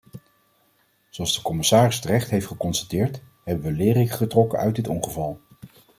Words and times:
Zoals 1.09 1.35
de 1.35 1.41
commissaris 1.41 1.99
terecht 1.99 2.29
heeft 2.29 2.47
geconstateerd, 2.47 3.21
hebben 3.43 3.65
we 3.65 3.71
lering 3.71 4.15
getrokken 4.15 4.59
uit 4.59 4.75
dit 4.75 4.87
ongeval. 4.87 5.41